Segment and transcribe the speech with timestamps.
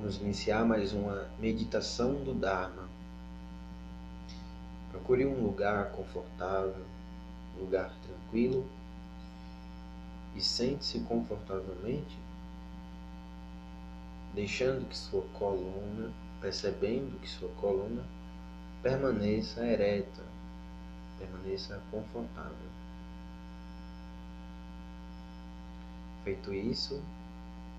[0.00, 2.88] Vamos iniciar mais uma meditação do Dharma.
[4.90, 6.86] Procure um lugar confortável,
[7.54, 8.66] um lugar tranquilo
[10.34, 12.18] e sente-se confortavelmente,
[14.34, 16.10] deixando que sua coluna,
[16.40, 18.02] percebendo que sua coluna
[18.82, 20.22] permaneça ereta,
[21.18, 22.70] permaneça confortável.
[26.24, 27.02] Feito isso,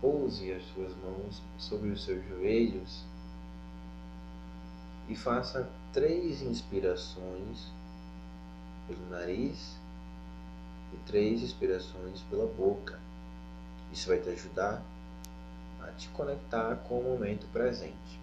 [0.00, 3.04] Pouse as suas mãos sobre os seus joelhos
[5.08, 7.66] e faça três inspirações
[8.86, 9.76] pelo nariz
[10.92, 12.98] e três inspirações pela boca.
[13.92, 14.82] Isso vai te ajudar
[15.82, 18.20] a te conectar com o momento presente.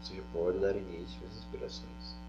[0.00, 2.25] Você pode dar início às inspirações.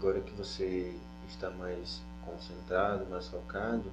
[0.00, 0.98] Agora que você
[1.28, 3.84] está mais concentrado, mais focado,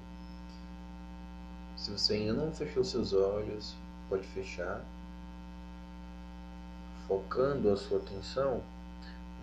[1.76, 3.74] se você ainda não fechou seus olhos,
[4.08, 4.82] pode fechar,
[7.06, 8.62] focando a sua atenção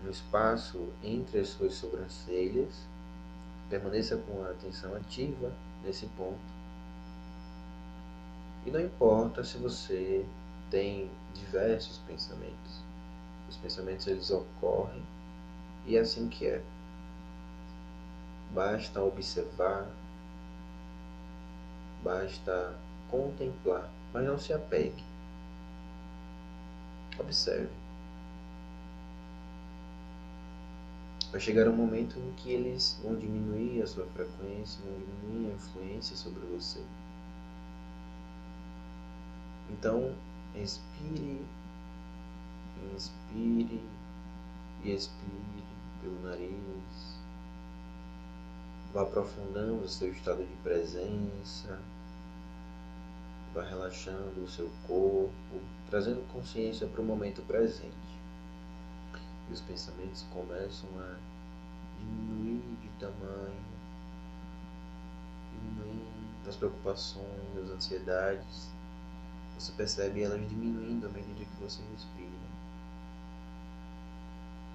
[0.02, 2.74] no espaço entre as suas sobrancelhas.
[3.70, 5.52] Permaneça com a atenção ativa
[5.84, 6.40] nesse ponto.
[8.66, 10.26] E não importa se você
[10.68, 12.82] tem diversos pensamentos.
[13.48, 15.00] Os pensamentos eles ocorrem
[15.86, 16.62] e é assim que é.
[18.52, 19.86] Basta observar,
[22.02, 22.76] basta
[23.10, 25.04] contemplar, mas não se apegue.
[27.18, 27.70] Observe.
[31.30, 35.54] Vai chegar um momento em que eles vão diminuir a sua frequência, vão diminuir a
[35.54, 36.80] influência sobre você.
[39.70, 40.14] Então,
[40.54, 41.44] respire,
[42.94, 43.82] inspire
[44.84, 47.16] e expire pelo nariz.
[48.92, 51.78] Vá aprofundando o seu estado de presença.
[53.54, 57.92] Vá relaxando o seu corpo, trazendo consciência para o momento presente.
[59.48, 61.16] E os pensamentos começam a
[61.98, 63.64] diminuir de tamanho,
[65.52, 68.70] diminuindo as preocupações, as ansiedades.
[69.58, 72.30] Você percebe elas diminuindo à medida que você respira.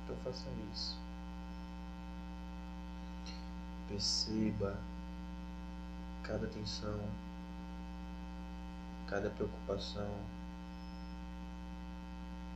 [0.04, 0.98] Então faça isso.
[3.92, 4.80] Perceba
[6.24, 6.98] cada tensão,
[9.06, 10.16] cada preocupação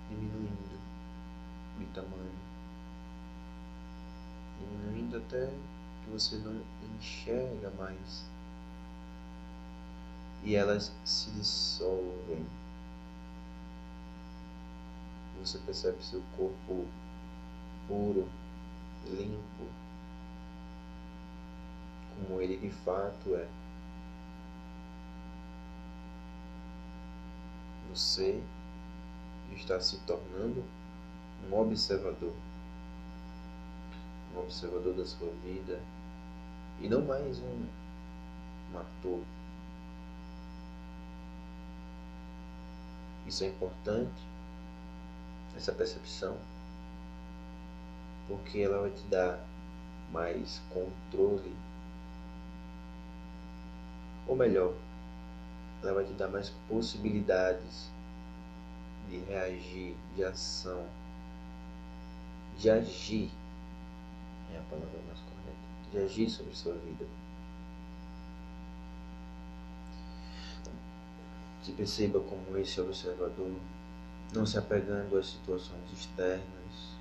[0.10, 0.80] diminuindo
[1.78, 2.40] de tamanho,
[4.58, 5.48] diminuindo até
[6.06, 6.64] que você não
[6.98, 8.24] enxerga mais
[10.42, 12.46] e elas se dissolvem.
[15.42, 16.88] Você percebe seu corpo
[17.90, 18.26] puro,
[19.06, 19.85] limpo,
[22.16, 23.48] como ele de fato é.
[27.94, 28.42] Você
[29.56, 30.64] está se tornando
[31.50, 32.34] um observador,
[34.36, 35.80] um observador da sua vida
[36.82, 37.66] e não mais um,
[38.74, 39.22] um ator.
[43.26, 44.22] Isso é importante,
[45.56, 46.38] essa percepção,
[48.28, 49.40] porque ela vai te dar
[50.12, 51.56] mais controle
[54.28, 54.74] ou melhor,
[55.82, 57.90] ela vai te dar mais possibilidades
[59.10, 60.86] de reagir, de ação,
[62.58, 63.30] de agir.
[64.54, 65.92] É a palavra mais correta.
[65.92, 67.06] De agir sobre sua vida.
[71.64, 73.52] Se perceba como esse observador,
[74.34, 76.96] não se apegando às situações externas,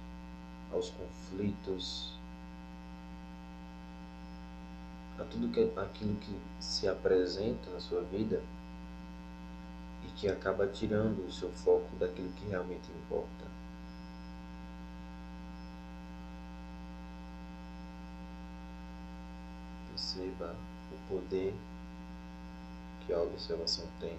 [0.73, 2.15] aos conflitos
[5.31, 8.43] tudo que, aquilo que se apresenta na sua vida
[10.05, 13.44] e que acaba tirando o seu foco daquilo que realmente importa.
[19.91, 20.55] Perceba
[20.93, 21.55] o poder
[23.06, 24.19] que a observação tem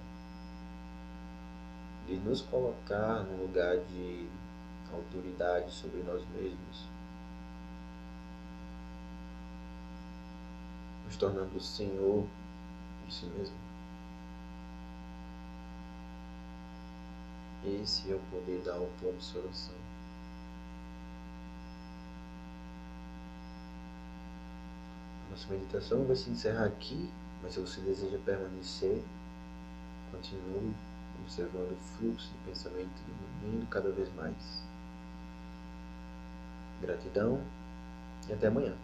[2.08, 4.28] de nos colocar no lugar de
[4.94, 6.95] autoridade sobre nós mesmos
[11.06, 12.26] nos tornando o Senhor
[13.08, 13.56] de si mesmo.
[17.66, 19.74] Esse é o poder da autoobservação.
[25.32, 27.12] Nossa meditação vai se encerrar aqui,
[27.42, 29.04] Mas se você deseja permanecer,
[30.12, 30.74] continue
[31.22, 34.64] observando o fluxo de pensamento diminuindo cada vez mais.
[36.82, 37.42] Gratidão
[38.30, 38.76] e até amanhã.